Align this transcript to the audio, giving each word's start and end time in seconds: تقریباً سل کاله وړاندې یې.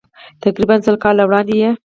تقریباً 0.43 0.75
سل 0.85 0.95
کاله 1.03 1.23
وړاندې 1.25 1.55
یې. 1.61 1.69